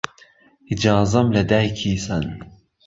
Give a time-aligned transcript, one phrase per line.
[0.69, 2.25] ئیجازەم لە دایکی سەن